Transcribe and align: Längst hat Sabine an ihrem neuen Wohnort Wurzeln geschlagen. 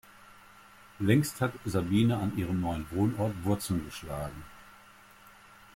Längst 0.97 1.41
hat 1.41 1.51
Sabine 1.63 2.17
an 2.17 2.35
ihrem 2.35 2.59
neuen 2.59 2.89
Wohnort 2.89 3.35
Wurzeln 3.43 3.85
geschlagen. 3.85 4.43